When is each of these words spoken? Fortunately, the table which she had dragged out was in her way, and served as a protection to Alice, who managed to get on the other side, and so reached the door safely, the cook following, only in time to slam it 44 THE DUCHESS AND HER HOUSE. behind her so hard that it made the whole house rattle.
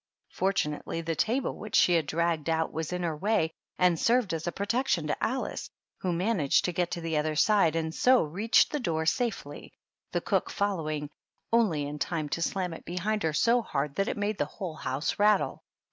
Fortunately, 0.31 1.01
the 1.01 1.15
table 1.15 1.55
which 1.55 1.75
she 1.75 1.93
had 1.93 2.07
dragged 2.07 2.49
out 2.49 2.73
was 2.73 2.91
in 2.91 3.03
her 3.03 3.15
way, 3.15 3.51
and 3.77 3.99
served 3.99 4.33
as 4.33 4.47
a 4.47 4.51
protection 4.51 5.05
to 5.05 5.23
Alice, 5.23 5.69
who 5.99 6.11
managed 6.11 6.65
to 6.65 6.71
get 6.73 6.97
on 6.97 7.03
the 7.03 7.17
other 7.17 7.35
side, 7.35 7.75
and 7.75 7.93
so 7.93 8.23
reached 8.23 8.71
the 8.71 8.79
door 8.79 9.05
safely, 9.05 9.71
the 10.11 10.19
cook 10.19 10.49
following, 10.49 11.11
only 11.53 11.85
in 11.85 11.99
time 11.99 12.29
to 12.29 12.41
slam 12.41 12.73
it 12.73 12.77
44 12.77 12.77
THE 12.79 12.95
DUCHESS 12.95 13.13
AND 13.13 13.21
HER 13.23 13.29
HOUSE. 13.29 13.41
behind 13.43 13.59
her 13.61 13.61
so 13.61 13.61
hard 13.61 13.95
that 13.97 14.07
it 14.07 14.17
made 14.17 14.39
the 14.39 14.45
whole 14.45 14.75
house 14.75 15.19
rattle. 15.19 15.63